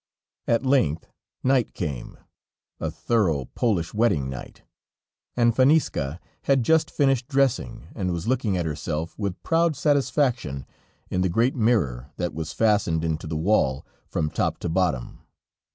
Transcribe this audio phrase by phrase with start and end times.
[0.47, 1.05] At length
[1.43, 2.17] night came,
[2.79, 4.63] a thorough, Polish wedding night,
[5.37, 10.65] and Faniska had just finished dressing and was looking at herself with proud satisfaction
[11.11, 15.19] in the great mirror that was fastened into the wall, from top to bottom.